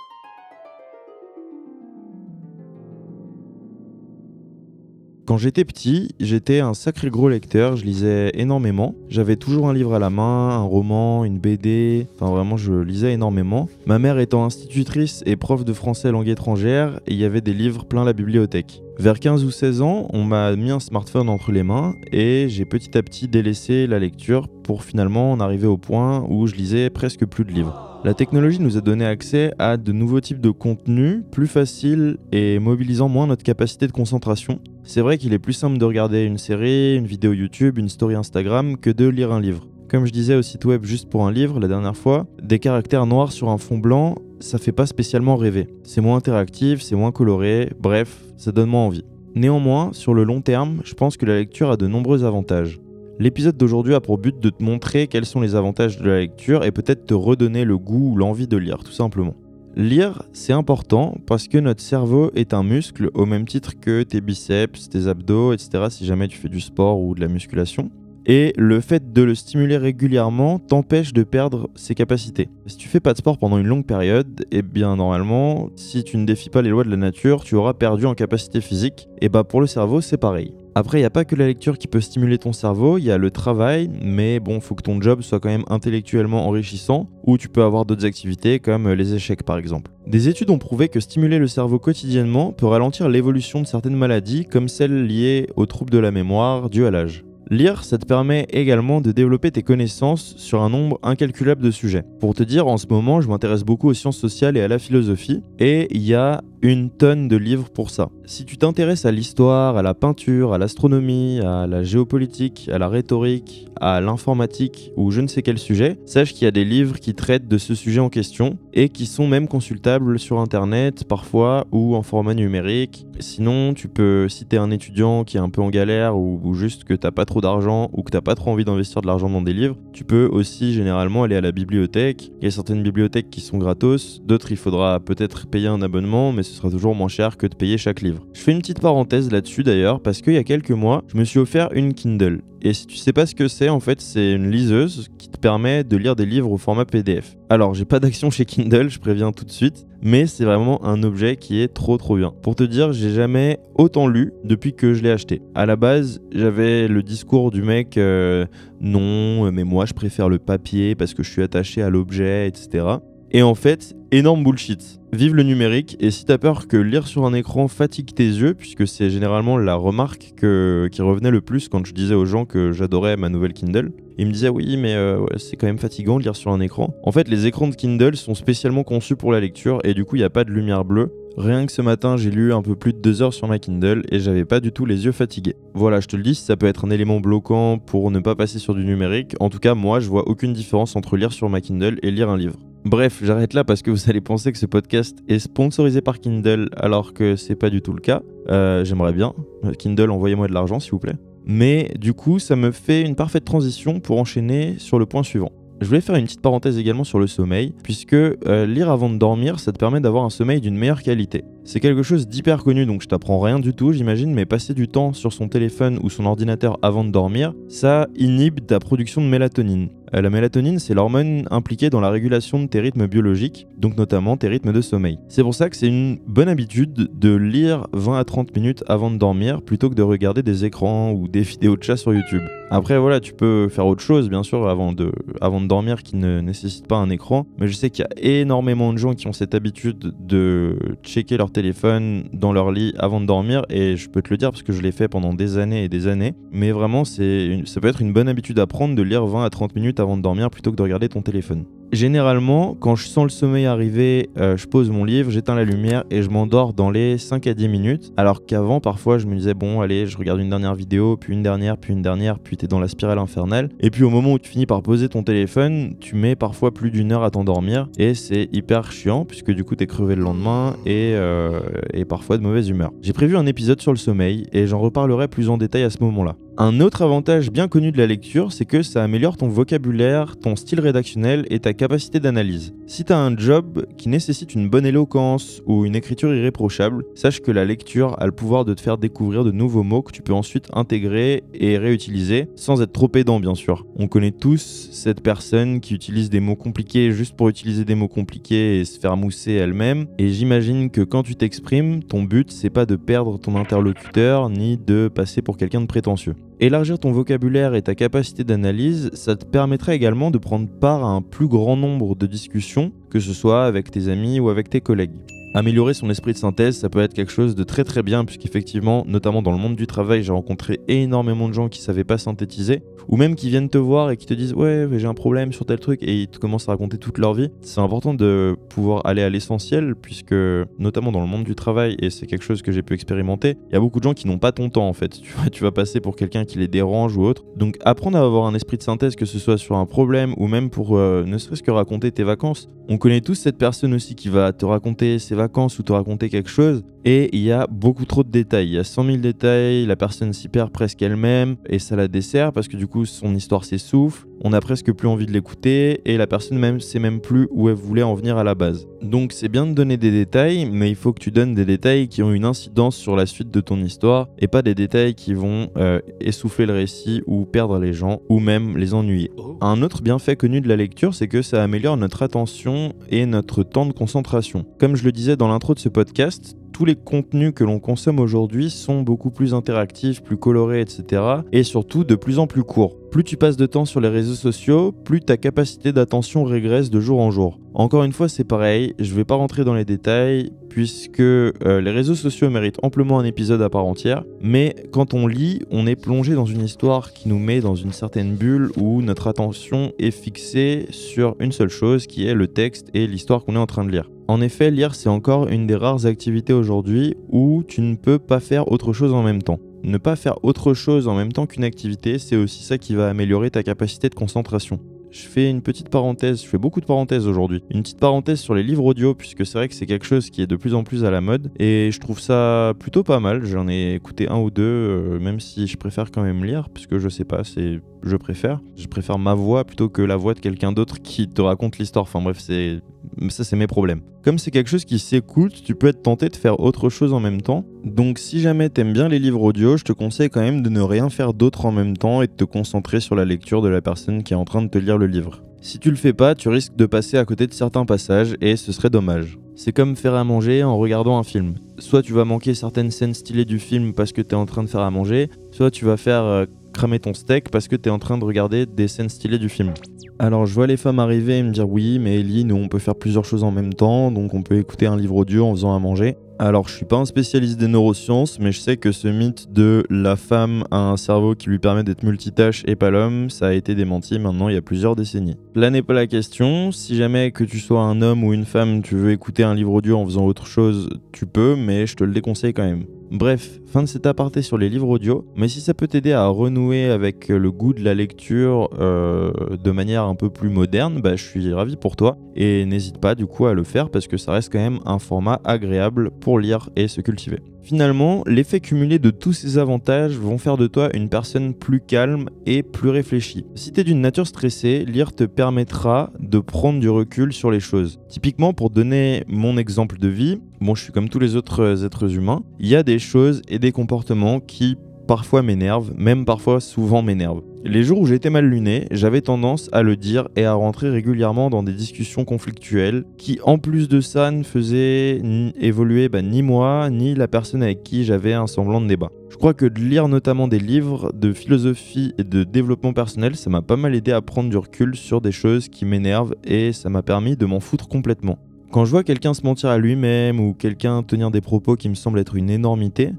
Quand 5.31 5.39
j'étais 5.39 5.65
petit, 5.65 6.09
j'étais 6.19 6.59
un 6.59 6.75
sacré 6.75 7.09
gros 7.09 7.29
lecteur, 7.29 7.77
je 7.77 7.85
lisais 7.85 8.33
énormément. 8.35 8.97
J'avais 9.09 9.37
toujours 9.37 9.69
un 9.69 9.73
livre 9.73 9.95
à 9.95 10.01
la 10.01 10.11
main, 10.11 10.51
un 10.51 10.65
roman, 10.65 11.25
une 11.25 11.39
BD, 11.39 12.09
enfin 12.17 12.33
vraiment 12.33 12.57
je 12.57 12.73
lisais 12.73 13.13
énormément. 13.13 13.69
Ma 13.87 14.01
mère 14.01 14.19
étant 14.19 14.45
institutrice 14.45 15.23
et 15.27 15.37
prof 15.37 15.65
de 15.65 15.73
français 15.73 16.11
langue 16.11 16.27
étrangère, 16.27 16.99
il 17.07 17.15
y 17.15 17.25
avait 17.25 17.43
des 17.43 17.55
livres 17.55 17.85
plein 17.85 18.03
la 18.05 18.13
bibliothèque. 18.13 18.83
Vers 18.99 19.21
15 19.21 19.45
ou 19.45 19.53
16 19.53 19.83
ans, 19.83 20.09
on 20.13 20.25
m'a 20.25 20.57
mis 20.57 20.73
un 20.73 20.81
smartphone 20.81 21.29
entre 21.29 21.53
les 21.53 21.63
mains 21.63 21.95
et 22.11 22.47
j'ai 22.49 22.65
petit 22.65 22.99
à 22.99 23.03
petit 23.05 23.29
délaissé 23.29 23.87
la 23.87 24.01
lecture 24.01 24.49
pour 24.49 24.83
finalement 24.83 25.31
en 25.31 25.39
arriver 25.39 25.69
au 25.69 25.77
point 25.77 26.27
où 26.29 26.49
je 26.49 26.57
lisais 26.57 26.91
presque 26.91 27.25
plus 27.25 27.45
de 27.45 27.53
livres. 27.53 27.90
La 28.03 28.15
technologie 28.15 28.61
nous 28.61 28.79
a 28.79 28.81
donné 28.81 29.05
accès 29.05 29.53
à 29.59 29.77
de 29.77 29.93
nouveaux 29.93 30.23
types 30.23 30.41
de 30.41 30.49
contenus 30.49 31.23
plus 31.31 31.47
faciles 31.47 32.17
et 32.33 32.59
mobilisant 32.59 33.11
moins 33.11 33.27
notre 33.27 33.43
capacité 33.43 33.87
de 33.87 33.93
concentration. 33.93 34.59
C'est 34.85 35.03
vrai 35.03 35.19
qu'il 35.19 35.35
est 35.35 35.39
plus 35.39 35.53
simple 35.53 35.77
de 35.77 35.85
regarder 35.85 36.25
une 36.25 36.39
série, 36.39 36.97
une 36.97 37.07
vidéo 37.07 37.35
YouTube, 37.35 37.77
une 37.77 37.91
story 37.91 38.15
Instagram 38.15 38.79
que 38.79 38.89
de 38.89 39.07
lire 39.07 39.33
un 39.33 39.41
livre. 39.41 39.69
Comme 39.91 40.07
je 40.07 40.13
disais 40.13 40.35
au 40.35 40.41
site 40.41 40.65
web 40.65 40.83
juste 40.87 41.11
pour 41.11 41.27
un 41.27 41.33
livre 41.33 41.61
la 41.61 41.69
dernière 41.69 41.97
fois, 41.97 42.27
des 42.43 42.59
caractères 42.59 43.05
noirs 43.05 43.33
sur 43.33 43.51
un 43.51 43.59
fond 43.59 43.77
blanc, 43.77 44.15
ça 44.39 44.57
fait 44.57 44.73
pas 44.73 44.87
spécialement 44.87 45.37
rêver. 45.37 45.69
C'est 45.85 46.01
moins 46.01 46.17
interactif, 46.17 46.81
c'est 46.81 46.97
moins 46.97 47.13
coloré, 47.13 47.71
bref, 47.79 48.25
ça 48.39 48.51
donne 48.51 48.71
moins 48.71 48.87
envie. 48.87 49.05
Néanmoins, 49.35 49.91
sur 49.93 50.15
le 50.15 50.25
long 50.25 50.41
terme, 50.41 50.81
je 50.85 50.95
pense 50.95 51.19
que 51.19 51.27
la 51.27 51.37
lecture 51.37 51.71
a 51.71 51.77
de 51.77 51.87
nombreux 51.87 52.25
avantages. 52.25 52.80
L'épisode 53.21 53.59
d'aujourd'hui 53.59 53.95
a 53.95 54.01
pour 54.01 54.17
but 54.17 54.41
de 54.41 54.49
te 54.49 54.63
montrer 54.63 55.07
quels 55.07 55.27
sont 55.27 55.43
les 55.43 55.55
avantages 55.55 55.99
de 55.99 56.09
la 56.09 56.21
lecture 56.21 56.65
et 56.65 56.71
peut-être 56.71 57.05
te 57.05 57.13
redonner 57.13 57.67
le 57.67 57.77
goût 57.77 58.13
ou 58.13 58.17
l'envie 58.17 58.49
de 58.49 58.57
lire, 58.57 58.79
tout 58.79 58.93
simplement. 58.93 59.35
Lire, 59.77 60.23
c'est 60.33 60.55
important 60.55 61.19
parce 61.27 61.47
que 61.47 61.59
notre 61.59 61.83
cerveau 61.83 62.31
est 62.35 62.55
un 62.55 62.63
muscle 62.63 63.11
au 63.13 63.27
même 63.27 63.47
titre 63.47 63.79
que 63.79 64.05
tes 64.05 64.23
biceps, 64.23 64.89
tes 64.89 65.07
abdos, 65.07 65.53
etc. 65.53 65.89
si 65.91 66.07
jamais 66.07 66.29
tu 66.29 66.39
fais 66.39 66.49
du 66.49 66.61
sport 66.61 66.99
ou 66.99 67.15
de 67.15 67.21
la 67.21 67.29
musculation. 67.29 67.91
Et 68.27 68.53
le 68.57 68.81
fait 68.81 69.13
de 69.13 69.23
le 69.23 69.35
stimuler 69.35 69.77
régulièrement 69.77 70.59
t'empêche 70.59 71.13
de 71.13 71.23
perdre 71.23 71.71
ses 71.75 71.95
capacités. 71.95 72.49
Si 72.67 72.77
tu 72.77 72.89
fais 72.89 73.01
pas 73.01 73.13
de 73.13 73.19
sport 73.19 73.39
pendant 73.39 73.59
une 73.59 73.67
longue 73.67 73.87
période, 73.87 74.45
et 74.53 74.59
eh 74.59 74.63
bien 74.63 74.97
normalement, 74.97 75.71
si 75.77 76.05
tu 76.05 76.17
ne 76.17 76.27
défies 76.27 76.51
pas 76.51 76.63
les 76.63 76.71
lois 76.71 76.85
de 76.85 76.91
la 76.91 76.97
nature, 76.97 77.45
tu 77.45 77.55
auras 77.55 77.75
perdu 77.75 78.07
en 78.07 78.15
capacité 78.15 78.61
physique. 78.61 79.09
Et 79.21 79.29
bah 79.29 79.45
pour 79.45 79.61
le 79.61 79.67
cerveau, 79.67 80.01
c'est 80.01 80.19
pareil. 80.19 80.55
Après, 80.77 80.99
il 80.99 81.03
n'y 81.03 81.07
a 81.07 81.11
pas 81.11 81.25
que 81.25 81.35
la 81.35 81.49
lecture 81.49 81.79
qui 81.79 81.89
peut 81.89 82.01
stimuler 82.01 82.39
ton 82.39 82.53
cerveau, 82.53 82.97
il 82.97 83.05
y 83.05 83.11
a 83.11 83.19
le 83.19 83.33
travail, 83.33 83.91
mais 84.03 84.39
bon, 84.39 84.61
faut 84.61 84.77
que 84.77 84.83
ton 84.83 85.01
job 85.01 85.21
soit 85.21 85.41
quand 85.41 85.49
même 85.49 85.65
intellectuellement 85.69 86.47
enrichissant, 86.47 87.09
ou 87.25 87.39
tu 87.39 87.49
peux 87.49 87.65
avoir 87.65 87.85
d'autres 87.85 88.07
activités 88.07 88.61
comme 88.61 88.89
les 88.89 89.15
échecs 89.15 89.43
par 89.43 89.59
exemple. 89.59 89.91
Des 90.07 90.29
études 90.29 90.51
ont 90.51 90.59
prouvé 90.59 90.89
que 90.89 91.01
stimuler 91.01 91.39
le 91.39 91.49
cerveau 91.49 91.81
quotidiennement 91.81 92.53
peut 92.53 92.67
ralentir 92.67 93.09
l'évolution 93.09 93.61
de 93.61 93.67
certaines 93.67 93.97
maladies, 93.97 94.45
comme 94.45 94.69
celles 94.69 95.07
liées 95.07 95.49
aux 95.57 95.67
troubles 95.67 95.91
de 95.91 95.99
la 95.99 96.13
mémoire 96.13 96.71
dus 96.71 96.87
à 96.87 96.93
l'âge. 96.93 97.25
Lire, 97.53 97.83
ça 97.83 97.99
te 97.99 98.07
permet 98.07 98.47
également 98.51 99.01
de 99.01 99.11
développer 99.11 99.51
tes 99.51 99.65
connaissances 99.65 100.37
sur 100.37 100.63
un 100.63 100.71
nombre 100.71 101.01
incalculable 101.03 101.61
de 101.61 101.73
sujets. 101.73 102.05
Pour 102.21 102.33
te 102.33 102.45
dire, 102.45 102.69
en 102.69 102.77
ce 102.77 102.87
moment, 102.87 103.21
je 103.21 103.29
m'intéresse 103.29 103.65
beaucoup 103.65 103.89
aux 103.89 103.95
sciences 103.95 104.19
sociales 104.19 104.57
et 104.57 104.61
à 104.61 104.69
la 104.69 104.79
philosophie, 104.79 105.43
et 105.59 105.89
il 105.91 106.03
y 106.03 106.15
a 106.15 106.43
une 106.63 106.91
tonne 106.91 107.29
de 107.29 107.37
livres 107.37 107.71
pour 107.71 107.91
ça. 107.91 108.11
Si 108.27 108.45
tu 108.45 108.59
t'intéresses 108.59 109.07
à 109.07 109.13
l'histoire, 109.13 109.77
à 109.77 109.83
la 109.83 109.95
peinture, 109.95 110.53
à 110.53 110.59
l'astronomie, 110.59 111.41
à 111.41 111.67
la 111.67 111.83
géopolitique, 111.83 112.69
à 112.73 112.79
la 112.79 112.89
rhétorique, 112.89 113.67
à 113.81 114.01
l'informatique 114.01 114.93
ou 114.97 115.11
je 115.11 115.21
ne 115.21 115.27
sais 115.27 115.43
quel 115.43 115.59
sujet, 115.59 115.99
sache 116.05 116.33
qu'il 116.33 116.45
y 116.45 116.49
a 116.49 116.51
des 116.51 116.65
livres 116.65 116.99
qui 116.99 117.15
traitent 117.15 117.49
de 117.49 117.59
ce 117.59 117.75
sujet 117.75 118.01
en 118.01 118.11
question 118.11 118.59
et 118.75 118.89
qui 118.89 119.07
sont 119.07 119.27
même 119.27 119.49
consultables 119.49 120.19
sur 120.19 120.39
internet 120.39 121.05
parfois 121.05 121.67
ou 121.73 121.97
en 121.97 122.03
format 122.03 122.35
numérique. 122.35 123.07
Sinon, 123.19 123.75
tu 123.75 123.89
peux, 123.89 124.29
si 124.29 124.45
t'es 124.47 124.57
un 124.57 124.71
étudiant 124.71 125.25
qui 125.25 125.37
est 125.37 125.41
un 125.41 125.51
peu 125.51 125.61
en 125.63 125.71
galère 125.71 126.17
ou, 126.17 126.55
juste 126.55 126.85
que 126.85 126.95
t'as 126.95 127.11
pas 127.11 127.25
trop 127.25 127.41
d'argent 127.41 127.91
ou 127.93 128.03
que 128.03 128.11
t'as 128.11 128.21
pas 128.21 128.35
trop 128.35 128.51
envie 128.51 128.65
d'investir 128.65 129.03
de 129.03 129.07
l'argent 129.07 129.31
dans 129.31 129.43
des 129.43 129.53
livres, 129.53 129.77
tu 129.93 130.05
peux 130.05 130.27
aussi 130.27 130.73
généralement 130.73 131.25
aller 131.25 131.37
à 131.37 131.41
la 131.41 131.53
bibliothèque. 131.53 132.33
Il 132.41 132.45
y 132.45 132.49
a 132.49 132.51
certaines 132.51 132.83
bibliothèques 132.83 133.31
qui 133.31 133.41
sont 133.41 133.59
gratos, 133.59 134.21
d'autres 134.25 134.53
il 134.53 134.57
faudra 134.57 135.01
peut-être 135.01 135.47
payer 135.47 135.69
un 135.69 135.83
abonnement, 135.83 136.33
mais 136.33 136.43
ce 136.51 136.57
sera 136.57 136.71
toujours 136.71 136.95
moins 136.95 137.09
cher 137.09 137.37
que 137.37 137.47
de 137.47 137.55
payer 137.55 137.79
chaque 137.79 138.01
livre. 138.03 138.27
Je 138.35 138.41
fais 138.41 138.53
une 138.53 138.59
petite 138.59 138.81
parenthèse 138.81 139.31
là-dessus 139.31 139.63
d'ailleurs, 139.63 140.01
parce 140.01 140.21
qu'il 140.21 140.35
y 140.35 140.39
a 140.39 140.45
quelques 140.45 140.71
mois, 140.71 141.05
je 141.09 141.17
me 141.17 141.25
suis 141.25 141.39
offert 141.39 141.71
une 141.73 141.95
Kindle. 141.95 142.43
Et 142.63 142.75
si 142.75 142.87
tu 142.87 142.97
sais 142.97 143.15
pas 143.15 143.25
ce 143.25 143.35
que 143.35 143.49
c'est, 143.49 143.71
en 143.71 143.81
fait, 143.81 144.03
c'est 144.03 144.33
une 144.33 144.51
liseuse 144.51 145.09
qui 145.17 145.31
te 145.31 145.39
permet 145.39 145.83
de 145.83 145.97
lire 145.97 146.15
des 146.15 146.27
livres 146.27 146.51
au 146.51 146.59
format 146.59 146.85
PDF. 146.85 147.37
Alors, 147.49 147.73
j'ai 147.73 147.87
pas 147.87 148.01
d'action 148.01 148.31
chez 148.31 148.45
Kindle, 148.45 148.91
je 148.91 148.99
préviens 148.99 149.33
tout 149.33 149.47
de 149.47 149.51
suite, 149.51 149.87
mais 150.03 150.27
c'est 150.27 150.45
vraiment 150.45 150.85
un 150.85 151.03
objet 151.03 151.37
qui 151.37 151.63
est 151.63 151.69
trop 151.69 151.97
trop 151.97 152.17
bien. 152.17 152.35
Pour 152.43 152.57
te 152.57 152.65
dire, 152.65 152.93
j'ai 152.93 153.11
jamais 153.11 153.59
autant 153.75 154.07
lu 154.07 154.33
depuis 154.45 154.75
que 154.75 154.93
je 154.93 155.03
l'ai 155.03 155.11
acheté. 155.11 155.41
À 155.55 155.65
la 155.65 155.77
base, 155.77 156.21
j'avais 156.33 156.87
le 156.87 157.03
discours 157.03 157.51
du 157.51 157.63
mec 157.63 157.97
euh, 157.97 158.45
non, 158.81 159.51
mais 159.53 159.65
moi 159.65 159.87
je 159.87 159.95
préfère 159.95 160.29
le 160.29 160.39
papier 160.39 160.95
parce 160.95 161.15
que 161.15 161.23
je 161.23 161.31
suis 161.31 161.43
attaché 161.43 161.83
à 161.83 161.89
l'objet, 161.89 162.47
etc. 162.47 162.85
Et 163.31 163.43
en 163.43 163.55
fait, 163.55 163.95
énorme 164.11 164.43
bullshit. 164.43 165.00
Vive 165.13 165.35
le 165.35 165.43
numérique, 165.43 165.97
et 165.99 166.13
si 166.13 166.25
t'as 166.25 166.39
peur 166.39 166.69
que 166.69 166.77
lire 166.77 167.09
sur 167.09 167.27
un 167.27 167.35
écran 167.35 167.67
fatigue 167.67 168.15
tes 168.15 168.25
yeux, 168.25 168.55
puisque 168.55 168.87
c'est 168.87 169.11
généralement 169.11 169.59
la 169.59 169.75
remarque 169.75 170.35
qui 170.37 171.03
revenait 171.03 171.33
le 171.33 171.41
plus 171.41 171.69
quand 171.69 171.85
je 171.85 171.93
disais 171.93 172.15
aux 172.15 172.27
gens 172.27 172.45
que 172.45 172.71
j'adorais 172.71 173.17
ma 173.17 173.29
nouvelle 173.29 173.53
Kindle, 173.53 173.91
ils 174.19 174.27
me 174.27 174.33
disaient 174.33 174.49
oui 174.49 174.77
mais 174.77 174.95
euh, 174.95 175.19
c'est 175.37 175.57
quand 175.57 175.67
même 175.67 175.79
fatigant 175.79 176.19
de 176.19 176.23
lire 176.23 176.37
sur 176.37 176.53
un 176.53 176.61
écran. 176.61 176.95
En 177.03 177.11
fait 177.11 177.29
les 177.29 177.47
écrans 177.47 177.67
de 177.67 177.75
Kindle 177.75 178.17
sont 178.17 178.35
spécialement 178.35 178.85
conçus 178.85 179.17
pour 179.17 179.33
la 179.33 179.41
lecture 179.41 179.81
et 179.83 179.95
du 179.95 180.05
coup 180.05 180.15
il 180.15 180.21
n'y 180.21 180.25
a 180.25 180.31
pas 180.31 180.45
de 180.45 180.51
lumière 180.51 180.85
bleue. 180.85 181.13
Rien 181.37 181.67
que 181.67 181.73
ce 181.73 181.83
matin 181.83 182.17
j'ai 182.17 182.31
lu 182.31 182.53
un 182.53 182.63
peu 182.63 182.77
plus 182.77 182.93
de 182.93 182.99
deux 182.99 183.21
heures 183.21 183.35
sur 183.35 183.49
ma 183.49 183.59
Kindle 183.59 184.05
et 184.13 184.21
j'avais 184.21 184.45
pas 184.45 184.61
du 184.61 184.71
tout 184.71 184.87
les 184.87 185.07
yeux 185.07 185.13
fatigués. 185.13 185.57
Voilà 185.75 186.01
je 186.01 186.07
te 186.07 186.17
le 186.17 186.23
dis, 186.23 186.37
ça 186.37 186.57
peut 186.57 186.67
être 186.67 186.85
un 186.85 186.91
élément 186.91 187.19
bloquant 187.19 187.79
pour 187.79 188.11
ne 188.13 188.21
pas 188.21 188.37
passer 188.37 188.61
sur 188.61 188.75
du 188.75 188.85
numérique. 188.85 189.35
En 189.41 189.51
tout 189.51 189.59
cas 189.59 189.75
moi 189.75 189.99
je 189.99 190.09
vois 190.09 190.29
aucune 190.29 190.53
différence 190.53 190.95
entre 190.95 191.17
lire 191.17 191.33
sur 191.33 191.49
ma 191.49 191.61
Kindle 191.61 191.99
et 192.03 192.13
lire 192.13 192.31
un 192.31 192.37
livre. 192.37 192.59
Bref, 192.85 193.21
j'arrête 193.23 193.53
là 193.53 193.63
parce 193.63 193.83
que 193.83 193.91
vous 193.91 194.09
allez 194.09 194.23
penser 194.23 194.53
que 194.53 194.59
ce 194.59 194.67
podcast 194.67 195.19
est 195.29 195.39
sponsorisé 195.39 196.01
par 196.01 196.19
Kindle 196.19 196.71
alors 196.77 197.13
que 197.13 197.37
c'est 197.37 197.55
pas 197.55 197.69
du 197.69 197.83
tout 197.83 197.93
le 197.93 198.01
cas. 198.01 198.23
Euh, 198.49 198.85
j'aimerais 198.85 199.13
bien. 199.13 199.35
Kindle, 199.79 200.11
envoyez-moi 200.11 200.49
de 200.49 200.55
l'argent 200.55 200.81
s'il 200.81 200.93
vous 200.93 200.99
plaît. 200.99 201.17
Mais 201.45 201.93
du 201.99 202.15
coup, 202.15 202.39
ça 202.39 202.57
me 202.57 202.71
fait 202.71 203.03
une 203.03 203.17
parfaite 203.17 203.45
transition 203.45 204.01
pour 204.01 204.19
enchaîner 204.19 204.77
sur 204.79 204.99
le 204.99 205.07
point 205.07 205.23
suivant. 205.23 205.53
Je 205.81 205.87
voulais 205.87 206.01
faire 206.01 206.15
une 206.17 206.25
petite 206.25 206.43
parenthèse 206.43 206.79
également 206.79 207.05
sur 207.05 207.19
le 207.19 207.27
sommeil, 207.27 207.73
puisque 207.83 208.13
euh, 208.13 208.67
lire 208.67 208.91
avant 208.91 209.09
de 209.09 209.17
dormir, 209.17 209.61
ça 209.61 209.73
te 209.73 209.79
permet 209.79 210.01
d'avoir 210.01 210.25
un 210.25 210.31
sommeil 210.31 210.61
d'une 210.61 210.77
meilleure 210.77 211.03
qualité. 211.03 211.43
C'est 211.65 211.81
quelque 211.81 212.03
chose 212.03 212.27
d'hyper 212.27 212.65
connu, 212.65 212.87
donc 212.87 213.03
je 213.03 213.09
t'apprends 213.09 213.41
rien 213.41 213.59
du 213.59 213.75
tout, 213.75 213.93
j'imagine, 213.93 214.33
mais 214.33 214.47
passer 214.47 214.75
du 214.75 214.89
temps 214.89 215.13
sur 215.13 215.33
son 215.33 215.49
téléphone 215.49 215.99
ou 216.03 216.11
son 216.11 216.27
ordinateur 216.27 216.79
avant 216.83 217.05
de 217.05 217.11
dormir, 217.11 217.55
ça 217.69 218.09
inhibe 218.17 218.67
ta 218.67 218.79
production 218.79 219.21
de 219.21 219.27
mélatonine. 219.27 219.91
Euh, 220.15 220.23
la 220.23 220.31
mélatonine, 220.31 220.79
c'est 220.79 220.95
l'hormone 220.95 221.47
impliquée 221.51 221.91
dans 221.91 222.01
la 222.01 222.11
régulation 222.11 222.61
de 222.61 222.67
tes 222.67 222.81
rythmes 222.81 223.07
biologiques, 223.07 223.67
donc 223.79 223.97
notamment 223.97 224.37
tes 224.37 224.49
rythmes 224.49 224.73
de 224.73 224.81
sommeil. 224.81 225.19
C'est 225.29 225.43
pour 225.43 225.55
ça 225.55 225.71
que 225.71 225.77
c'est 225.77 225.87
une 225.87 226.19
bonne 226.27 226.49
habitude 226.49 227.11
de 227.13 227.35
lire 227.35 227.87
20 227.93 228.19
à 228.19 228.25
30 228.25 228.55
minutes 228.57 228.83
avant 228.89 229.11
de 229.11 229.17
dormir 229.17 229.63
plutôt 229.63 229.91
que 229.91 229.95
de 229.95 230.03
regarder 230.03 230.43
des 230.43 230.65
écrans 230.65 231.13
ou 231.13 231.29
des 231.29 231.43
vidéos 231.43 231.77
de 231.77 231.83
chat 231.83 231.97
sur 231.97 232.13
YouTube. 232.13 232.43
Après 232.73 232.99
voilà, 232.99 233.21
tu 233.21 233.33
peux 233.33 233.69
faire 233.69 233.87
autre 233.87 234.03
chose 234.03 234.29
bien 234.29 234.45
sûr 234.45 234.69
avant 234.69 234.93
de, 234.93 235.13
avant 235.41 235.61
de 235.61 235.67
dormir 235.67 236.03
qui 236.03 236.17
ne 236.17 236.41
nécessite 236.41 236.87
pas 236.87 236.97
un 236.97 237.11
écran, 237.11 237.47
mais 237.59 237.67
je 237.67 237.73
sais 237.73 237.91
qu'il 237.91 238.05
y 238.05 238.29
a 238.29 238.41
énormément 238.41 238.93
de 238.93 238.99
gens 238.99 239.15
qui 239.15 239.27
ont 239.27 239.33
cette 239.33 239.55
habitude 239.55 240.15
de 240.21 240.77
checker 241.03 241.37
leur 241.37 241.50
téléphone 241.51 242.29
dans 242.33 242.53
leur 242.53 242.71
lit 242.71 242.95
avant 242.99 243.21
de 243.21 243.27
dormir 243.27 243.65
et 243.69 243.97
je 243.97 244.09
peux 244.09 244.23
te 244.23 244.31
le 244.31 244.37
dire 244.37 244.51
parce 244.51 244.63
que 244.63 244.73
je 244.73 244.81
l'ai 244.81 244.93
fait 244.93 245.09
pendant 245.09 245.35
des 245.35 245.59
années 245.59 245.85
et 245.85 245.89
des 245.89 246.07
années. 246.07 246.35
Mais 246.51 246.73
vraiment, 246.73 247.05
c'est 247.05 247.63
ça 247.67 247.81
peut 247.81 247.89
être 247.89 248.03
une 248.03 248.13
bonne 248.13 248.29
habitude 248.29 248.59
à 248.59 248.67
prendre 248.67 248.95
de 248.95 249.03
lire 249.03 249.27
20 249.27 249.45
à 249.45 249.51
30 249.51 249.75
minutes 249.75 250.01
avant 250.01 250.17
de 250.17 250.23
dormir 250.23 250.51
plutôt 250.51 250.71
que 250.71 250.77
de 250.77 250.83
regarder 250.83 251.09
ton 251.09 251.23
téléphone. 251.23 251.65
Généralement, 251.93 252.77
quand 252.79 252.95
je 252.95 253.09
sens 253.09 253.25
le 253.25 253.31
sommeil 253.31 253.67
arriver, 253.67 254.31
euh, 254.39 254.57
je 254.57 254.67
pose 254.67 254.91
mon 254.91 255.05
livre, 255.05 255.31
j'éteins 255.31 255.57
la 255.57 255.65
lumière 255.65 256.05
et 256.11 256.23
je 256.23 256.31
m'endors 256.31 256.73
dans 256.73 256.89
les 256.89 257.19
5 257.19 257.49
à 257.49 257.55
10 257.55 257.69
minutes. 257.69 258.13
Alors 258.17 258.47
qu'avant, 258.47 258.81
parfois, 258.81 259.19
je 259.19 259.27
me 259.27 259.35
disais, 259.35 259.55
bon, 259.55 259.81
allez, 259.81 260.07
je 260.07 260.17
regarde 260.17 260.39
une 260.39 260.51
dernière 260.51 260.77
vidéo, 260.77 261.17
puis 261.17 261.33
une 261.33 261.43
dernière, 261.43 261.77
puis 261.77 261.93
une 261.93 262.03
dernière, 262.03 262.39
puis 262.39 262.57
t'es 262.57 262.69
dans 262.69 262.79
la 262.79 262.87
spirale 262.87 263.19
infernale. 263.19 263.71
Et 263.81 263.91
puis 263.91 264.05
au 264.05 264.11
moment 264.11 264.35
où 264.35 264.39
tu 264.39 264.51
finis 264.51 264.67
par 264.67 264.83
poser 264.83 265.09
ton 265.09 265.25
téléphone, 265.25 265.97
tu 265.99 266.15
mets 266.15 266.37
parfois 266.37 266.73
plus 266.73 266.93
d'une 266.93 267.11
heure 267.11 267.25
à 267.25 267.31
t'endormir 267.31 267.89
et 267.99 268.15
c'est 268.15 268.49
hyper 268.53 268.93
chiant 268.93 269.25
puisque 269.25 269.51
du 269.51 269.65
coup 269.65 269.75
t'es 269.75 269.87
crevé 269.87 270.15
le 270.15 270.23
lendemain 270.23 270.77
et, 270.87 271.13
euh, 271.15 271.61
et 271.93 272.05
parfois 272.05 272.39
de 272.39 272.43
mauvaise 272.43 272.69
humeur. 272.69 272.93
J'ai 273.03 273.13
prévu 273.13 273.37
un 273.37 273.47
épisode 273.47 273.81
sur 273.81 273.93
le 273.93 273.99
sommeil 273.99 274.47
et 274.53 274.67
j'en 274.67 274.79
reparlerai 274.79 275.27
plus 275.29 275.49
en 275.49 275.59
détail 275.59 275.83
à 275.83 275.91
ce 275.91 275.99
moment-là. 276.03 276.37
Un 276.63 276.81
autre 276.81 277.01
avantage 277.01 277.51
bien 277.51 277.69
connu 277.69 277.91
de 277.91 277.97
la 277.97 278.07
lecture, 278.07 278.53
c'est 278.53 278.67
que 278.67 278.83
ça 278.83 279.03
améliore 279.03 279.39
ton 279.39 279.49
vocabulaire, 279.49 280.37
ton 280.37 280.57
style 280.57 280.81
rédactionnel 280.81 281.47
et 281.49 281.59
ta 281.59 281.73
capacité 281.73 282.21
d'analyse. 282.21 282.75
Si 282.87 283.03
tu 283.03 283.15
as 283.15 283.19
un 283.19 283.35
job 283.35 283.87
qui 283.97 284.11
nécessite 284.11 284.55
une 284.55 284.69
bonne 284.69 284.85
éloquence 284.85 285.63
ou 285.65 285.87
une 285.87 285.97
écriture 285.97 286.35
irréprochable, 286.35 287.05
sache 287.15 287.41
que 287.41 287.51
la 287.51 287.65
lecture 287.65 288.15
a 288.21 288.27
le 288.27 288.33
pouvoir 288.33 288.67
de 288.67 288.75
te 288.75 288.83
faire 288.83 288.99
découvrir 288.99 289.43
de 289.43 289.53
nouveaux 289.53 289.85
mots 289.85 290.03
que 290.03 290.13
tu 290.13 290.21
peux 290.21 290.35
ensuite 290.35 290.69
intégrer 290.75 291.45
et 291.55 291.79
réutiliser, 291.79 292.49
sans 292.57 292.83
être 292.83 292.93
trop 292.93 293.09
pédant 293.09 293.41
bien 293.41 293.55
sûr. 293.55 293.87
On 293.97 294.07
connaît 294.07 294.31
tous 294.31 294.91
cette 294.93 295.23
personne 295.23 295.81
qui 295.81 295.95
utilise 295.95 296.29
des 296.29 296.41
mots 296.41 296.57
compliqués 296.57 297.11
juste 297.13 297.37
pour 297.37 297.49
utiliser 297.49 297.87
des 297.87 297.95
mots 297.95 298.07
compliqués 298.07 298.81
et 298.81 298.85
se 298.85 299.01
faire 299.01 299.17
mousser 299.17 299.53
elle-même, 299.53 300.09
et 300.19 300.29
j'imagine 300.29 300.91
que 300.91 301.01
quand 301.01 301.23
tu 301.23 301.37
t'exprimes, 301.37 302.05
ton 302.05 302.23
but 302.23 302.51
c'est 302.51 302.69
pas 302.69 302.85
de 302.85 302.97
perdre 302.97 303.39
ton 303.39 303.57
interlocuteur 303.57 304.51
ni 304.51 304.77
de 304.77 305.09
passer 305.09 305.41
pour 305.41 305.57
quelqu'un 305.57 305.81
de 305.81 305.87
prétentieux. 305.87 306.35
Élargir 306.63 306.99
ton 306.99 307.11
vocabulaire 307.11 307.75
et 307.75 307.81
ta 307.81 307.95
capacité 307.95 308.45
d'analyse, 308.45 309.11
ça 309.15 309.35
te 309.35 309.47
permettrait 309.47 309.97
également 309.97 310.31
de 310.31 310.37
prendre 310.37 310.69
part 310.69 311.03
à 311.03 311.09
un 311.09 311.23
plus 311.23 311.49
grand 311.49 311.75
nombre 311.75 312.15
de 312.15 312.27
discussions, 312.27 312.93
que 313.09 313.19
ce 313.19 313.33
soit 313.33 313.65
avec 313.65 313.91
tes 313.91 314.09
amis 314.09 314.41
ou 314.41 314.51
avec 314.51 314.69
tes 314.69 314.83
collègues. 314.83 315.17
Améliorer 315.53 315.95
son 315.95 316.09
esprit 316.11 316.33
de 316.33 316.39
synthèse, 316.39 316.79
ça 316.79 316.89
peut 316.89 317.01
être 317.01 317.13
quelque 317.13 317.33
chose 317.33 317.57
de 317.57 317.65
très 317.65 317.83
très 317.83 318.05
bien, 318.05 318.25
puisqu'effectivement, 318.25 319.05
notamment 319.09 319.43
dans 319.43 319.51
le 319.51 319.59
monde 319.59 319.75
du 319.75 319.89
travail, 319.89 320.23
j'ai 320.23 320.31
rencontré 320.31 320.79
énormément 320.87 321.49
de 321.49 321.55
gens 321.55 321.69
qui 321.69 321.81
savaient 321.81 322.05
pas 322.05 322.19
synthétiser, 322.19 322.85
ou 323.09 323.17
même 323.17 323.35
qui 323.35 323.49
viennent 323.49 323.69
te 323.69 323.77
voir 323.77 324.13
et 324.13 324.17
qui 324.17 324.27
te 324.27 324.35
disent 324.35 324.55
Ouais, 324.55 324.87
j'ai 324.97 325.09
un 325.09 325.15
problème 325.15 325.53
sur 325.53 325.67
tel 325.67 325.81
truc, 325.81 326.05
et 326.05 326.23
ils 326.23 326.29
te 326.29 326.39
commencent 326.39 326.69
à 326.69 326.73
raconter 326.73 326.99
toute 326.99 327.19
leur 327.19 327.35
vie. 327.35 327.51
C'est 327.63 327.81
important 327.81 328.15
de 328.15 328.57
pouvoir 328.69 329.05
aller 329.05 329.23
à 329.23 329.29
l'essentiel, 329.29 329.97
puisque, 330.01 330.37
notamment 330.79 331.11
dans 331.11 331.21
le 331.21 331.27
monde 331.27 331.43
du 331.43 331.57
travail, 331.57 331.97
et 332.01 332.11
c'est 332.11 332.29
quelque 332.29 332.45
chose 332.45 332.63
que 332.63 332.71
j'ai 332.71 332.83
pu 332.83 332.95
expérimenter, 332.95 333.57
il 333.71 333.73
y 333.73 333.77
a 333.77 333.81
beaucoup 333.81 333.99
de 333.99 334.05
gens 334.05 334.15
qui 334.15 334.29
n'ont 334.29 334.39
pas 334.39 334.53
ton 334.53 334.69
temps 334.71 334.87
en 334.87 334.93
fait. 334.93 335.21
Tu 335.21 335.33
vas, 335.33 335.51
tu 335.51 335.65
vas 335.65 335.73
passer 335.73 335.99
pour 335.99 336.15
quelqu'un 336.15 336.45
qui 336.45 336.59
les 336.59 336.69
dérange 336.69 337.17
ou 337.17 337.25
autre. 337.25 337.45
Donc, 337.57 337.77
apprendre 337.85 338.17
à 338.17 338.21
avoir 338.21 338.47
un 338.47 338.55
esprit 338.55 338.77
de 338.77 338.85
synthèse, 338.85 339.17
que 339.17 339.27
ce 339.27 339.41
soit 339.41 339.59
sur 339.59 339.75
un 339.75 339.87
problème 339.87 340.33
ou 340.37 340.47
même 340.47 340.71
pour 340.71 340.97
euh, 340.97 341.25
ne 341.25 341.39
serait-ce 341.39 341.65
que 341.65 341.73
raconter 341.73 342.13
tes 342.13 342.23
vacances. 342.23 342.69
On 342.89 342.99
connaît 342.99 343.21
tous 343.21 343.35
cette 343.35 343.59
personne 343.59 343.95
aussi 343.95 344.15
qui 344.15 344.29
va 344.29 344.53
te 344.53 344.65
raconter 344.65 345.19
ses 345.19 345.40
vacances 345.41 345.79
ou 345.79 345.83
te 345.83 345.93
raconter 345.93 346.29
quelque 346.29 346.51
chose 346.51 346.85
et 347.05 347.31
il 347.33 347.43
y 347.43 347.53
a 347.53 347.67
beaucoup 347.67 348.05
trop 348.05 348.23
de 348.23 348.31
détails. 348.31 348.69
Il 348.69 348.75
y 348.75 348.79
a 348.79 348.85
100 348.85 349.05
000 349.05 349.17
détails, 349.19 349.87
la 349.87 349.97
personne 349.97 350.33
s'y 350.33 350.49
perd 350.49 350.71
presque 350.71 351.03
elle-même 351.03 351.57
et 351.69 351.79
ça 351.79 351.97
la 351.97 352.09
dessert 352.09 352.53
parce 352.53 352.69
que 352.69 352.77
du 352.77 352.87
coup 352.87 353.05
son 353.07 353.35
histoire 353.35 353.65
s'essouffle, 353.65 354.27
on 354.43 354.53
a 354.53 354.61
presque 354.61 354.93
plus 354.93 355.09
envie 355.09 355.27
de 355.27 355.33
l'écouter 355.33 356.01
et 356.05 356.17
la 356.17 356.27
personne 356.27 356.59
même 356.59 356.81
sait 356.81 356.99
même 356.99 357.21
plus 357.21 357.49
où 357.51 357.69
elle 357.69 357.75
voulait 357.75 358.03
en 358.03 358.15
venir 358.15 358.39
à 358.39 358.45
la 358.45 358.55
base. 358.55 358.87
Donc 359.03 359.33
c'est 359.33 359.49
bien 359.49 359.67
de 359.67 359.73
donner 359.73 359.97
des 359.97 360.11
détails, 360.11 360.69
mais 360.71 360.91
il 360.91 360.97
faut 360.97 361.13
que 361.13 361.21
tu 361.21 361.31
donnes 361.31 361.55
des 361.55 361.65
détails 361.65 362.09
qui 362.09 362.23
ont 362.23 362.33
une 362.33 362.45
incidence 362.45 362.97
sur 362.97 363.17
la 363.17 363.27
suite 363.27 363.51
de 363.51 363.61
ton 363.61 363.79
histoire 363.83 364.29
et 364.39 364.49
pas 364.49 364.63
des 364.63 364.75
détails 364.75 365.15
qui 365.15 365.35
vont 365.35 365.69
euh, 365.77 366.01
essouffler 366.21 366.67
le 366.67 366.75
récit 366.75 367.23
ou 367.27 367.45
perdre 367.45 367.79
les 367.79 367.93
gens 367.93 368.21
ou 368.29 368.41
même 368.41 368.77
les 368.77 368.95
ennuyer. 368.95 369.31
Un 369.61 369.83
autre 369.83 370.03
bienfait 370.03 370.37
connu 370.37 370.61
de 370.61 370.69
la 370.69 370.77
lecture, 370.77 371.15
c'est 371.15 371.29
que 371.29 371.43
ça 371.43 371.63
améliore 371.63 371.97
notre 371.97 372.23
attention 372.23 372.95
et 373.11 373.27
notre 373.27 373.63
temps 373.63 373.87
de 373.87 373.93
concentration. 373.93 374.65
Comme 374.79 374.97
je 374.97 375.05
le 375.05 375.13
disais 375.13 375.37
dans 375.37 375.49
l'intro 375.49 375.75
de 375.75 375.81
ce 375.81 375.89
podcast, 375.89 376.57
tous 376.81 376.87
les 376.87 376.97
contenus 376.97 377.53
que 377.55 377.63
l'on 377.63 377.79
consomme 377.79 378.21
aujourd'hui 378.21 378.71
sont 378.71 379.03
beaucoup 379.03 379.31
plus 379.31 379.53
interactifs, 379.53 380.23
plus 380.23 380.39
colorés, 380.39 380.81
etc. 380.81 381.23
Et 381.53 381.63
surtout 381.63 382.05
de 382.05 382.15
plus 382.15 382.39
en 382.39 382.47
plus 382.47 382.65
courts. 382.65 383.00
Plus 383.11 383.25
tu 383.25 383.37
passes 383.37 383.57
de 383.57 383.67
temps 383.67 383.87
sur 383.87 384.01
les 384.01 384.09
réseaux 384.09 384.37
sociaux, 384.37 384.93
plus 384.93 385.21
ta 385.21 385.37
capacité 385.37 385.93
d'attention 385.93 386.45
régresse 386.45 386.91
de 386.91 387.01
jour 387.01 387.19
en 387.19 387.33
jour. 387.33 387.59
Encore 387.75 388.05
une 388.05 388.13
fois, 388.13 388.29
c'est 388.29 388.45
pareil, 388.45 388.95
je 389.01 389.13
vais 389.15 389.25
pas 389.25 389.35
rentrer 389.35 389.65
dans 389.65 389.75
les 389.75 389.85
détails 389.85 390.53
puisque 390.69 391.19
euh, 391.19 391.53
les 391.81 391.91
réseaux 391.91 392.15
sociaux 392.15 392.51
méritent 392.51 392.79
amplement 392.85 393.19
un 393.19 393.25
épisode 393.25 393.63
à 393.63 393.69
part 393.69 393.85
entière, 393.85 394.23
mais 394.41 394.77
quand 394.93 395.13
on 395.13 395.27
lit, 395.27 395.61
on 395.73 395.89
est 395.89 395.97
plongé 395.97 396.35
dans 396.35 396.45
une 396.47 396.63
histoire 396.63 397.13
qui 397.13 397.29
nous 397.29 397.41
met 397.41 397.61
dans 397.61 397.75
une 397.75 397.91
certaine 397.91 398.37
bulle 398.37 398.71
où 398.77 399.03
notre 399.03 399.27
attention 399.27 399.93
est 399.99 400.13
fixée 400.13 400.87
sur 400.91 401.35
une 401.41 401.51
seule 401.51 401.69
chose 401.69 402.07
qui 402.07 402.27
est 402.27 402.35
le 402.35 402.47
texte 402.47 402.91
et 402.95 403.09
l'histoire 403.09 403.45
qu'on 403.45 403.57
est 403.57 403.59
en 403.59 403.67
train 403.67 403.85
de 403.85 403.91
lire. 403.91 404.09
En 404.29 404.41
effet, 404.41 404.71
lire, 404.71 404.95
c'est 404.95 405.09
encore 405.09 405.49
une 405.49 405.67
des 405.67 405.75
rares 405.75 406.07
activités 406.07 406.53
aujourd'hui 406.53 407.17
où 407.29 407.65
tu 407.67 407.81
ne 407.81 407.97
peux 407.97 408.21
pas 408.21 408.39
faire 408.39 408.71
autre 408.71 408.93
chose 408.93 409.13
en 409.13 409.25
même 409.25 409.43
temps. 409.43 409.59
Ne 409.83 409.99
pas 409.99 410.17
faire 410.17 410.45
autre 410.45 410.75
chose 410.75 411.09
en 411.09 411.15
même 411.15 411.33
temps 411.33 411.47
qu'une 411.47 411.65
activité, 411.65 412.19
c'est 412.19 412.37
aussi 412.37 412.63
ça 412.63 412.79
qui 412.79 412.95
va 412.95 413.09
améliorer 413.09 413.51
ta 413.51 413.63
capacité 413.63 414.09
de 414.09 414.15
concentration. 414.15 414.79
Je 415.11 415.23
fais 415.23 415.51
une 415.51 415.61
petite 415.61 415.89
parenthèse, 415.89 416.43
je 416.43 416.47
fais 416.47 416.59
beaucoup 416.59 416.81
de 416.81 416.87
parenthèses 416.87 417.27
aujourd'hui. 417.27 417.65
Une 417.71 417.83
petite 417.83 417.99
parenthèse 417.99 418.39
sur 418.39 418.55
les 418.55 418.63
livres 418.63 418.85
audio, 418.85 419.13
puisque 419.13 419.45
c'est 419.45 419.59
vrai 419.59 419.69
que 419.69 419.75
c'est 419.75 419.87
quelque 419.87 420.07
chose 420.07 420.31
qui 420.31 420.41
est 420.41 420.47
de 420.47 420.55
plus 420.55 420.75
en 420.75 420.85
plus 420.85 421.05
à 421.05 421.11
la 421.11 421.21
mode. 421.21 421.51
Et 421.59 421.91
je 421.91 421.99
trouve 421.99 422.21
ça 422.21 422.75
plutôt 422.79 423.03
pas 423.03 423.19
mal. 423.19 423.45
J'en 423.45 423.69
ai 423.69 423.95
écouté 423.95 424.29
un 424.29 424.39
ou 424.39 424.51
deux, 424.51 424.63
euh, 424.63 425.19
même 425.19 425.41
si 425.41 425.67
je 425.67 425.77
préfère 425.77 426.13
quand 426.13 426.23
même 426.23 426.45
lire, 426.45 426.69
puisque 426.73 426.99
je 426.99 427.09
sais 427.09 427.25
pas, 427.25 427.43
c'est. 427.43 427.81
Je 428.05 428.17
préfère. 428.17 428.61
Je 428.77 428.87
préfère 428.87 429.19
ma 429.19 429.35
voix 429.35 429.65
plutôt 429.65 429.89
que 429.89 430.03
la 430.03 430.17
voix 430.17 430.35
de 430.35 430.41
quelqu'un 430.41 430.71
d'autre 430.71 431.03
qui 431.03 431.29
te 431.29 431.43
raconte 431.43 431.79
l'histoire. 431.79 432.05
Enfin 432.05 432.23
bref, 432.23 432.39
c'est 432.39 432.81
ça 433.29 433.45
c'est 433.45 433.57
mes 433.57 433.67
problèmes. 433.67 434.01
Comme 434.23 434.39
c'est 434.39 434.51
quelque 434.51 434.71
chose 434.71 434.85
qui 434.85 434.99
s'écoute, 434.99 435.63
tu 435.65 435.75
peux 435.75 435.89
être 435.89 436.03
tenté 436.03 436.29
de 436.29 436.37
faire 436.37 436.61
autre 436.61 436.89
chose 436.89 437.13
en 437.13 437.21
même 437.21 437.41
temps. 437.41 437.65
Donc 437.85 438.19
si 438.19 438.41
jamais 438.41 438.69
t'aimes 438.69 438.93
bien 438.93 439.09
les 439.09 439.19
livres 439.19 439.43
audio, 439.43 439.77
je 439.77 439.85
te 439.85 439.93
conseille 439.93 440.31
quand 440.31 440.41
même 440.41 440.63
de 440.63 440.69
ne 440.69 440.81
rien 440.81 441.11
faire 441.11 441.35
d'autre 441.35 441.67
en 441.67 441.73
même 441.73 441.97
temps 441.97 442.23
et 442.23 442.27
de 442.27 442.33
te 442.33 442.45
concentrer 442.45 443.01
sur 443.01 443.15
la 443.15 443.25
lecture 443.25 443.63
de 443.63 443.69
la 443.69 443.81
personne 443.81 444.23
qui 444.23 444.33
est 444.33 444.37
en 444.37 444.45
train 444.45 444.63
de 444.63 444.69
te 444.69 444.79
lire 444.79 444.99
le 444.99 445.07
livre. 445.07 445.43
Si 445.63 445.79
tu 445.79 445.91
le 445.91 445.97
fais 445.97 446.15
pas, 446.15 446.35
tu 446.35 446.49
risques 446.49 446.75
de 446.75 446.87
passer 446.87 447.19
à 447.19 447.25
côté 447.27 447.47
de 447.47 447.53
certains 447.53 447.85
passages 447.85 448.35
et 448.41 448.57
ce 448.57 448.73
serait 448.73 448.89
dommage. 448.89 449.39
C'est 449.57 449.73
comme 449.73 449.95
faire 449.95 450.15
à 450.15 450.25
manger 450.25 450.65
en 450.65 450.79
regardant 450.79 451.19
un 451.19 451.23
film. 451.23 451.57
Soit 451.79 452.01
tu 452.01 452.15
vas 452.15 452.25
manquer 452.25 452.55
certaines 452.55 452.91
scènes 452.91 453.13
stylées 453.13 453.45
du 453.45 453.59
film 453.59 453.93
parce 453.93 454.13
que 454.13 454.23
tu 454.23 454.31
es 454.31 454.35
en 454.35 454.47
train 454.47 454.63
de 454.63 454.69
faire 454.69 454.81
à 454.81 454.91
manger, 454.91 455.29
soit 455.51 455.71
tu 455.71 455.85
vas 455.85 455.99
faire 455.99 456.25
euh, 456.25 456.47
cramer 456.73 456.99
ton 456.99 457.15
steak 457.15 457.51
parce 457.51 457.69
que 457.69 457.77
tu 457.77 457.89
es 457.89 457.93
en 457.93 457.99
train 457.99 458.19
de 458.19 458.25
regarder 458.25 458.67
des 458.67 458.89
scènes 458.89 459.09
stylées 459.09 459.39
du 459.39 459.49
film. 459.49 459.73
Alors 460.19 460.45
je 460.45 460.53
vois 460.53 460.67
les 460.67 460.77
femmes 460.77 460.99
arriver 460.99 461.39
et 461.39 461.43
me 461.43 461.51
dire 461.51 461.67
oui 461.69 461.99
mais 461.99 462.21
Ellie 462.21 462.45
nous 462.45 462.57
on 462.57 462.69
peut 462.69 462.79
faire 462.79 462.95
plusieurs 462.95 463.25
choses 463.25 463.43
en 463.43 463.51
même 463.51 463.73
temps 463.73 464.11
donc 464.11 464.35
on 464.35 464.43
peut 464.43 464.59
écouter 464.59 464.87
un 464.87 464.97
livre 464.97 465.17
audio 465.17 465.47
en 465.47 465.53
faisant 465.53 465.75
à 465.75 465.79
manger. 465.79 466.19
Alors 466.39 466.69
je 466.69 466.75
suis 466.75 466.85
pas 466.85 466.97
un 466.97 467.07
spécialiste 467.07 467.59
des 467.59 467.69
neurosciences 467.69 468.39
mais 468.39 468.53
je 468.53 468.61
sais 468.61 468.77
que 468.77 468.93
ce 468.93 469.09
mythe 469.09 469.51
de 469.51 469.83
la 469.89 470.17
femme 470.17 470.65
a 470.71 470.79
un 470.79 470.99
cerveau 470.99 471.35
qui 471.35 471.49
lui 471.49 471.59
permet 471.59 471.85
d'être 471.85 472.03
multitâche 472.03 472.65
et 472.67 472.77
pas 472.77 472.91
l'homme 472.91 473.31
ça 473.31 473.49
a 473.49 473.53
été 473.55 473.75
démenti 473.75 474.19
maintenant 474.19 474.49
il 474.49 474.55
y 474.55 474.59
a 474.59 474.63
plusieurs 474.63 474.95
décennies. 474.95 475.39
Là 475.55 475.71
n'est 475.71 475.83
pas 475.83 475.95
la 475.95 476.07
question, 476.07 476.71
si 476.71 476.97
jamais 476.97 477.31
que 477.31 477.45
tu 477.45 477.59
sois 477.59 477.81
un 477.81 478.03
homme 478.03 478.23
ou 478.23 478.35
une 478.35 478.45
femme 478.45 478.83
tu 478.83 478.97
veux 478.97 479.13
écouter 479.13 479.43
un 479.43 479.55
livre 479.55 479.73
audio 479.73 479.97
en 479.97 480.05
faisant 480.05 480.27
autre 480.27 480.47
chose 480.47 480.91
tu 481.13 481.25
peux 481.25 481.57
mais 481.57 481.87
je 481.87 481.97
te 481.97 482.05
le 482.05 482.13
déconseille 482.13 482.53
quand 482.53 482.65
même. 482.65 482.85
Bref, 483.11 483.59
fin 483.67 483.83
de 483.83 483.89
cet 483.89 484.07
aparté 484.07 484.41
sur 484.41 484.57
les 484.57 484.69
livres 484.69 484.89
audio, 484.89 485.27
mais 485.35 485.49
si 485.49 485.61
ça 485.61 485.75
peut 485.75 485.89
t'aider 485.89 486.13
à 486.13 486.29
renouer 486.29 486.85
avec 486.91 487.27
le 487.27 487.51
goût 487.51 487.75
de 487.75 487.83
la 487.83 487.93
lecture 487.93 488.71
euh, 488.79 489.33
de 489.57 489.71
manière 489.73 490.05
un 490.05 490.15
peu 490.15 490.31
plus 490.31 490.49
moderne, 490.49 491.01
bah, 491.01 491.17
je 491.17 491.25
suis 491.25 491.53
ravi 491.53 491.75
pour 491.75 491.97
toi 491.97 492.19
et 492.37 492.65
n'hésite 492.67 492.99
pas 492.99 493.17
du 493.17 493.27
coup 493.27 493.47
à 493.47 493.55
le 493.55 493.65
faire 493.65 493.91
parce 493.91 494.07
que 494.07 494.17
ça 494.17 494.31
reste 494.31 494.53
quand 494.53 494.61
même 494.61 494.79
un 494.85 495.01
format 495.01 495.41
agréable 495.43 496.13
pour 496.21 496.39
lire 496.39 496.71
et 496.77 496.87
se 496.87 497.01
cultiver. 497.01 497.41
Finalement, 497.63 498.23
l'effet 498.27 498.61
cumulé 498.61 498.99
de 498.99 499.11
tous 499.11 499.33
ces 499.33 499.59
avantages 499.59 500.17
vont 500.17 500.39
faire 500.39 500.57
de 500.57 500.67
toi 500.67 500.89
une 500.95 501.09
personne 501.09 501.55
plus 501.55 501.81
calme 501.81 502.29
et 502.47 502.63
plus 502.63 502.89
réfléchie. 502.89 503.45
Si 503.55 503.73
tu 503.73 503.81
es 503.81 503.85
d'une 503.85 504.01
nature 504.01 504.27
stressée, 504.27 504.85
lire 504.87 505.15
te 505.15 505.25
permettra 505.25 506.11
de 506.19 506.39
prendre 506.39 506.81
du 506.81 506.89
recul 506.89 507.33
sur 507.33 507.51
les 507.51 507.61
choses. 507.61 508.01
Typiquement, 508.09 508.53
pour 508.53 508.71
donner 508.71 509.25
mon 509.29 509.59
exemple 509.59 509.99
de 509.99 510.09
vie, 510.09 510.41
bon, 510.61 510.75
je 510.75 510.85
suis 510.85 510.93
comme 510.93 511.09
tous 511.09 511.19
les 511.19 511.37
autres 511.37 511.85
êtres 511.85 512.15
humains, 512.15 512.43
il 512.59 512.69
y 512.69 512.77
a 512.77 512.83
des 512.83 512.99
choses 512.99 513.43
et 513.49 513.59
des 513.59 513.73
comportements 513.73 514.41
qui 514.41 514.77
parfois 515.11 515.43
m'énervent, 515.43 515.93
même 515.97 516.25
parfois 516.25 516.61
souvent 516.61 517.03
m'énervent. 517.03 517.43
Les 517.65 517.83
jours 517.83 517.99
où 517.99 518.07
j'étais 518.07 518.31
mal 518.31 518.45
luné, 518.45 518.87
j'avais 518.93 519.23
tendance 519.23 519.69
à 519.73 519.83
le 519.83 519.97
dire 519.97 520.29
et 520.37 520.45
à 520.45 520.55
rentrer 520.55 520.89
régulièrement 520.89 521.51
dans 521.51 521.65
des 521.65 521.73
discussions 521.73 522.25
conflictuelles 522.25 523.03
qui, 523.19 523.41
en 523.43 523.59
plus 523.59 523.89
de 523.89 524.01
ça, 524.01 524.31
ne 524.31 524.45
faisaient 524.45 525.21
évoluer 525.61 526.09
bah, 526.09 526.23
ni 526.23 526.43
moi 526.43 526.91
ni 526.91 527.17
la 527.17 527.27
personne 527.27 527.65
avec 527.65 527.83
qui 527.83 528.05
j'avais 528.05 528.35
un 528.35 528.47
semblant 528.47 528.81
de 528.81 528.87
débat. 528.87 529.11
Je 529.31 529.37
crois 529.37 529.53
que 529.53 529.67
de 529.67 529.81
lire 529.81 530.07
notamment 530.07 530.47
des 530.47 530.61
livres 530.61 531.13
de 531.13 531.33
philosophie 531.33 532.15
et 532.17 532.23
de 532.23 532.45
développement 532.45 532.93
personnel, 532.93 533.35
ça 533.35 533.51
m'a 533.51 533.63
pas 533.63 533.77
mal 533.77 533.97
aidé 533.97 534.13
à 534.13 534.21
prendre 534.21 534.49
du 534.49 534.59
recul 534.59 534.95
sur 534.95 535.21
des 535.21 535.33
choses 535.33 535.69
qui 535.69 535.87
m'énervent 535.87 536.37
et 536.45 536.73
ça 536.73 536.89
m'a 536.89 537.03
permis 537.03 537.37
de 537.37 537.47
m'en 537.47 537.59
foutre 537.59 537.89
complètement. 537.89 538.39
Quand 538.71 538.85
je 538.85 538.93
vois 538.93 539.03
quelqu'un 539.03 539.35
se 539.35 539.43
mentir 539.43 539.71
à 539.71 539.79
lui-même 539.79 540.39
ou 540.39 540.55
quelqu'un 540.55 541.03
tenir 541.03 541.33
des 541.33 541.41
propos 541.41 541.75
qui 541.75 541.89
me 541.89 541.97
semblent 541.97 542.21
être 542.21 542.37
une 542.37 542.51
énormité, 542.51 543.11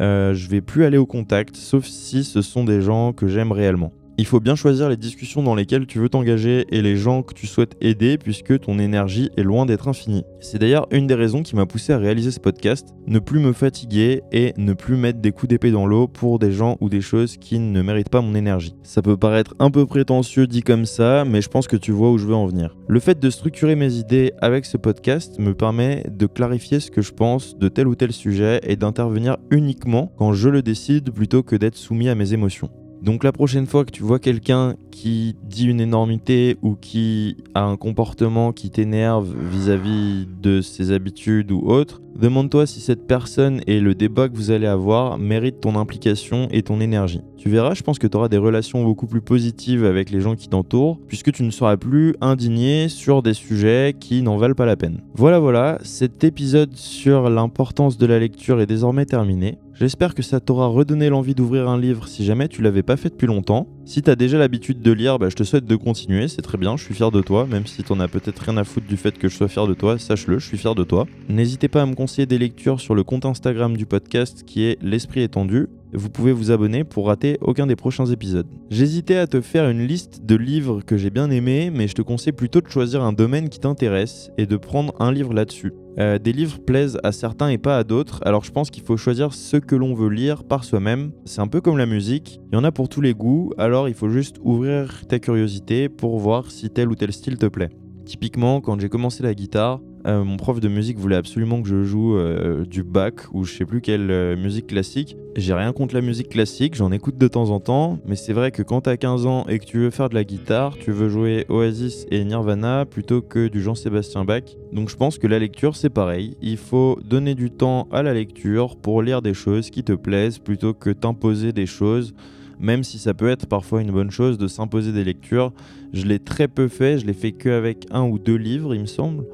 je 0.00 0.48
vais 0.48 0.60
plus 0.60 0.84
aller 0.84 0.98
au 0.98 1.06
contact, 1.06 1.56
sauf 1.56 1.84
si 1.84 2.24
ce 2.24 2.42
sont 2.42 2.64
des 2.64 2.80
gens 2.80 3.12
que 3.12 3.28
j'aime 3.28 3.52
réellement. 3.52 3.92
Il 4.20 4.26
faut 4.26 4.38
bien 4.38 4.54
choisir 4.54 4.90
les 4.90 4.98
discussions 4.98 5.42
dans 5.42 5.54
lesquelles 5.54 5.86
tu 5.86 5.98
veux 5.98 6.10
t'engager 6.10 6.66
et 6.68 6.82
les 6.82 6.96
gens 6.98 7.22
que 7.22 7.32
tu 7.32 7.46
souhaites 7.46 7.74
aider 7.80 8.18
puisque 8.18 8.60
ton 8.60 8.78
énergie 8.78 9.30
est 9.38 9.42
loin 9.42 9.64
d'être 9.64 9.88
infinie. 9.88 10.24
C'est 10.40 10.58
d'ailleurs 10.58 10.86
une 10.90 11.06
des 11.06 11.14
raisons 11.14 11.42
qui 11.42 11.56
m'a 11.56 11.64
poussé 11.64 11.94
à 11.94 11.98
réaliser 11.98 12.30
ce 12.30 12.38
podcast, 12.38 12.88
ne 13.06 13.18
plus 13.18 13.40
me 13.40 13.54
fatiguer 13.54 14.20
et 14.30 14.52
ne 14.58 14.74
plus 14.74 14.96
mettre 14.96 15.20
des 15.20 15.32
coups 15.32 15.48
d'épée 15.48 15.70
dans 15.70 15.86
l'eau 15.86 16.06
pour 16.06 16.38
des 16.38 16.52
gens 16.52 16.76
ou 16.82 16.90
des 16.90 17.00
choses 17.00 17.38
qui 17.38 17.58
ne 17.58 17.80
méritent 17.80 18.10
pas 18.10 18.20
mon 18.20 18.34
énergie. 18.34 18.74
Ça 18.82 19.00
peut 19.00 19.16
paraître 19.16 19.54
un 19.58 19.70
peu 19.70 19.86
prétentieux 19.86 20.46
dit 20.46 20.62
comme 20.62 20.84
ça, 20.84 21.24
mais 21.24 21.40
je 21.40 21.48
pense 21.48 21.66
que 21.66 21.76
tu 21.76 21.90
vois 21.90 22.10
où 22.10 22.18
je 22.18 22.26
veux 22.26 22.34
en 22.34 22.46
venir. 22.46 22.76
Le 22.88 23.00
fait 23.00 23.18
de 23.18 23.30
structurer 23.30 23.74
mes 23.74 23.94
idées 23.94 24.34
avec 24.42 24.66
ce 24.66 24.76
podcast 24.76 25.38
me 25.38 25.54
permet 25.54 26.04
de 26.10 26.26
clarifier 26.26 26.80
ce 26.80 26.90
que 26.90 27.00
je 27.00 27.12
pense 27.12 27.56
de 27.56 27.68
tel 27.68 27.88
ou 27.88 27.94
tel 27.94 28.12
sujet 28.12 28.60
et 28.64 28.76
d'intervenir 28.76 29.38
uniquement 29.50 30.12
quand 30.18 30.34
je 30.34 30.50
le 30.50 30.60
décide 30.60 31.10
plutôt 31.10 31.42
que 31.42 31.56
d'être 31.56 31.76
soumis 31.76 32.10
à 32.10 32.14
mes 32.14 32.34
émotions. 32.34 32.68
Donc 33.02 33.24
la 33.24 33.32
prochaine 33.32 33.66
fois 33.66 33.84
que 33.84 33.90
tu 33.90 34.02
vois 34.02 34.18
quelqu'un 34.18 34.74
qui 34.90 35.34
dit 35.42 35.66
une 35.66 35.80
énormité 35.80 36.56
ou 36.60 36.74
qui 36.74 37.38
a 37.54 37.64
un 37.64 37.76
comportement 37.76 38.52
qui 38.52 38.70
t'énerve 38.70 39.34
vis-à-vis 39.50 40.26
de 40.42 40.60
ses 40.60 40.92
habitudes 40.92 41.50
ou 41.52 41.60
autres, 41.60 42.02
demande-toi 42.16 42.66
si 42.66 42.80
cette 42.80 43.06
personne 43.06 43.62
et 43.66 43.80
le 43.80 43.94
débat 43.94 44.28
que 44.28 44.36
vous 44.36 44.50
allez 44.50 44.66
avoir 44.66 45.16
méritent 45.16 45.60
ton 45.60 45.76
implication 45.76 46.48
et 46.50 46.62
ton 46.62 46.80
énergie. 46.80 47.22
Tu 47.38 47.48
verras, 47.48 47.72
je 47.72 47.82
pense 47.82 47.98
que 47.98 48.06
tu 48.06 48.16
auras 48.18 48.28
des 48.28 48.36
relations 48.36 48.84
beaucoup 48.84 49.06
plus 49.06 49.22
positives 49.22 49.86
avec 49.86 50.10
les 50.10 50.20
gens 50.20 50.36
qui 50.36 50.48
t'entourent, 50.48 50.98
puisque 51.08 51.32
tu 51.32 51.42
ne 51.42 51.50
seras 51.50 51.78
plus 51.78 52.14
indigné 52.20 52.90
sur 52.90 53.22
des 53.22 53.32
sujets 53.32 53.94
qui 53.98 54.20
n'en 54.20 54.36
valent 54.36 54.54
pas 54.54 54.66
la 54.66 54.76
peine. 54.76 55.00
Voilà, 55.14 55.38
voilà, 55.38 55.78
cet 55.82 56.22
épisode 56.22 56.74
sur 56.74 57.30
l'importance 57.30 57.96
de 57.96 58.04
la 58.04 58.18
lecture 58.18 58.60
est 58.60 58.66
désormais 58.66 59.06
terminé. 59.06 59.56
J'espère 59.80 60.14
que 60.14 60.20
ça 60.20 60.40
t'aura 60.40 60.66
redonné 60.66 61.08
l'envie 61.08 61.34
d'ouvrir 61.34 61.66
un 61.66 61.80
livre 61.80 62.06
si 62.06 62.22
jamais 62.22 62.48
tu 62.48 62.60
l'avais 62.60 62.82
pas 62.82 62.98
fait 62.98 63.08
depuis 63.08 63.26
longtemps. 63.26 63.66
Si 63.86 64.02
t'as 64.02 64.14
déjà 64.14 64.36
l'habitude 64.36 64.82
de 64.82 64.92
lire, 64.92 65.18
bah, 65.18 65.30
je 65.30 65.36
te 65.36 65.42
souhaite 65.42 65.64
de 65.64 65.74
continuer, 65.74 66.28
c'est 66.28 66.42
très 66.42 66.58
bien, 66.58 66.76
je 66.76 66.84
suis 66.84 66.92
fier 66.92 67.10
de 67.10 67.22
toi, 67.22 67.46
même 67.46 67.66
si 67.66 67.82
t'en 67.82 67.98
as 67.98 68.06
peut-être 68.06 68.40
rien 68.40 68.58
à 68.58 68.64
foutre 68.64 68.86
du 68.86 68.98
fait 68.98 69.16
que 69.16 69.30
je 69.30 69.34
sois 69.34 69.48
fier 69.48 69.66
de 69.66 69.72
toi, 69.72 69.98
sache-le, 69.98 70.38
je 70.38 70.46
suis 70.46 70.58
fier 70.58 70.74
de 70.74 70.84
toi. 70.84 71.06
N'hésitez 71.30 71.68
pas 71.68 71.80
à 71.80 71.86
me 71.86 71.94
conseiller 71.94 72.26
des 72.26 72.36
lectures 72.36 72.78
sur 72.78 72.94
le 72.94 73.04
compte 73.04 73.24
Instagram 73.24 73.74
du 73.74 73.86
podcast 73.86 74.42
qui 74.44 74.64
est 74.64 74.76
L'Esprit 74.82 75.22
étendu. 75.22 75.68
Vous 75.94 76.10
pouvez 76.10 76.32
vous 76.32 76.50
abonner 76.50 76.84
pour 76.84 77.06
rater 77.06 77.38
aucun 77.40 77.66
des 77.66 77.74
prochains 77.74 78.04
épisodes. 78.04 78.46
J'hésitais 78.70 79.16
à 79.16 79.26
te 79.26 79.40
faire 79.40 79.68
une 79.68 79.86
liste 79.86 80.26
de 80.26 80.36
livres 80.36 80.82
que 80.82 80.98
j'ai 80.98 81.10
bien 81.10 81.30
aimés, 81.30 81.70
mais 81.74 81.88
je 81.88 81.94
te 81.94 82.02
conseille 82.02 82.34
plutôt 82.34 82.60
de 82.60 82.68
choisir 82.68 83.02
un 83.02 83.14
domaine 83.14 83.48
qui 83.48 83.58
t'intéresse 83.58 84.30
et 84.36 84.44
de 84.44 84.58
prendre 84.58 84.94
un 85.00 85.10
livre 85.10 85.32
là-dessus. 85.32 85.72
Euh, 86.00 86.18
des 86.18 86.32
livres 86.32 86.58
plaisent 86.58 86.98
à 87.02 87.12
certains 87.12 87.50
et 87.50 87.58
pas 87.58 87.76
à 87.76 87.84
d'autres, 87.84 88.20
alors 88.24 88.42
je 88.42 88.50
pense 88.50 88.70
qu'il 88.70 88.82
faut 88.82 88.96
choisir 88.96 89.34
ce 89.34 89.58
que 89.58 89.76
l'on 89.76 89.92
veut 89.92 90.08
lire 90.08 90.44
par 90.44 90.64
soi-même. 90.64 91.12
C'est 91.26 91.42
un 91.42 91.46
peu 91.46 91.60
comme 91.60 91.76
la 91.76 91.84
musique, 91.84 92.40
il 92.50 92.54
y 92.54 92.58
en 92.58 92.64
a 92.64 92.72
pour 92.72 92.88
tous 92.88 93.02
les 93.02 93.12
goûts, 93.12 93.52
alors 93.58 93.86
il 93.86 93.94
faut 93.94 94.08
juste 94.08 94.36
ouvrir 94.42 95.06
ta 95.08 95.18
curiosité 95.18 95.90
pour 95.90 96.18
voir 96.18 96.50
si 96.50 96.70
tel 96.70 96.88
ou 96.88 96.94
tel 96.94 97.12
style 97.12 97.36
te 97.36 97.44
plaît. 97.44 97.68
Typiquement, 98.06 98.62
quand 98.62 98.80
j'ai 98.80 98.88
commencé 98.88 99.22
la 99.22 99.34
guitare, 99.34 99.80
euh, 100.06 100.24
mon 100.24 100.36
prof 100.36 100.60
de 100.60 100.68
musique 100.68 100.98
voulait 100.98 101.16
absolument 101.16 101.60
que 101.62 101.68
je 101.68 101.84
joue 101.84 102.16
euh, 102.16 102.64
du 102.64 102.82
Bach 102.82 103.12
ou 103.32 103.44
je 103.44 103.52
sais 103.52 103.64
plus 103.64 103.80
quelle 103.80 104.10
euh, 104.10 104.36
musique 104.36 104.68
classique. 104.68 105.16
J'ai 105.36 105.54
rien 105.54 105.72
contre 105.72 105.94
la 105.94 106.00
musique 106.00 106.30
classique, 106.30 106.74
j'en 106.74 106.90
écoute 106.90 107.18
de 107.18 107.28
temps 107.28 107.50
en 107.50 107.60
temps, 107.60 107.98
mais 108.06 108.16
c'est 108.16 108.32
vrai 108.32 108.50
que 108.50 108.62
quand 108.62 108.82
t'as 108.82 108.96
15 108.96 109.26
ans 109.26 109.44
et 109.48 109.58
que 109.58 109.64
tu 109.64 109.78
veux 109.78 109.90
faire 109.90 110.08
de 110.08 110.14
la 110.14 110.24
guitare, 110.24 110.76
tu 110.78 110.90
veux 110.90 111.08
jouer 111.08 111.44
Oasis 111.48 112.06
et 112.10 112.24
Nirvana 112.24 112.86
plutôt 112.86 113.20
que 113.20 113.48
du 113.48 113.62
Jean-Sébastien 113.62 114.24
Bach. 114.24 114.42
Donc 114.72 114.88
je 114.88 114.96
pense 114.96 115.18
que 115.18 115.26
la 115.26 115.38
lecture 115.38 115.76
c'est 115.76 115.90
pareil, 115.90 116.36
il 116.40 116.56
faut 116.56 116.98
donner 117.04 117.34
du 117.34 117.50
temps 117.50 117.86
à 117.92 118.02
la 118.02 118.14
lecture 118.14 118.76
pour 118.76 119.02
lire 119.02 119.22
des 119.22 119.34
choses 119.34 119.70
qui 119.70 119.84
te 119.84 119.92
plaisent 119.92 120.38
plutôt 120.38 120.74
que 120.74 120.90
t'imposer 120.90 121.52
des 121.52 121.66
choses 121.66 122.14
même 122.60 122.84
si 122.84 122.98
ça 122.98 123.14
peut 123.14 123.30
être 123.30 123.46
parfois 123.46 123.80
une 123.80 123.90
bonne 123.90 124.10
chose 124.10 124.36
de 124.36 124.46
s'imposer 124.46 124.92
des 124.92 125.02
lectures. 125.02 125.52
Je 125.94 126.04
l'ai 126.04 126.18
très 126.18 126.46
peu 126.46 126.68
fait, 126.68 126.98
je 126.98 127.06
l'ai 127.06 127.14
fait 127.14 127.32
qu'avec 127.32 127.86
un 127.90 128.02
ou 128.02 128.18
deux 128.18 128.36
livres, 128.36 128.74
il 128.74 128.82
me 128.82 128.86
semble 128.86 129.24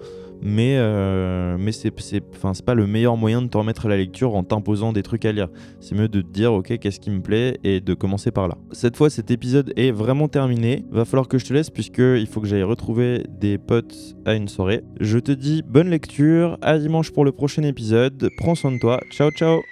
mais, 0.43 0.77
euh, 0.79 1.57
mais 1.59 1.73
c'est, 1.73 1.91
pas 2.65 2.75
le 2.75 2.87
meilleur 2.87 3.17
moyen 3.17 3.43
de 3.43 3.49
te 3.49 3.57
remettre 3.57 3.87
à 3.87 3.89
la 3.89 3.97
lecture 3.97 4.35
en 4.35 4.45
t'imposant 4.45 4.93
des 4.93 5.03
trucs 5.03 5.25
à 5.25 5.33
lire. 5.33 5.49
C'est 5.81 5.95
mieux 5.95 6.09
de 6.09 6.21
te 6.21 6.29
dire, 6.29 6.53
ok, 6.53 6.79
qu'est-ce 6.79 7.01
qui 7.01 7.11
me 7.11 7.21
plaît 7.21 7.59
et 7.65 7.81
de 7.81 7.95
commencer 7.95 8.31
par 8.31 8.49
là. 8.49 8.57
Cette 8.73 8.97
fois, 8.97 9.11
cet 9.11 9.31
épisode 9.31 9.73
est 9.77 9.91
vraiment 9.91 10.29
terminé. 10.29 10.85
Va 10.91 11.05
falloir 11.05 11.29
que 11.29 11.39
je 11.39 11.47
te 11.47 11.53
laisse 11.53 11.71
puisqu'il 11.71 12.27
faut 12.27 12.41
que 12.41 12.47
j'aille 12.47 12.63
retrouver 12.63 13.25
des 13.29 13.59
potes 13.59 14.17
à 14.25 14.35
une 14.35 14.49
soirée. 14.49 14.83
Je 15.01 15.19
te 15.19 15.33
dis 15.33 15.63
bonne 15.67 15.89
lecture, 15.89 16.59
à 16.63 16.79
dimanche 16.79 17.11
pour 17.13 17.25
le 17.25 17.33
prochain 17.33 17.63
épisode. 17.63 18.31
Prends 18.39 18.55
soin 18.55 18.73
de 18.73 18.79
toi. 18.79 19.01
Ciao, 19.11 19.31
ciao. 19.31 19.63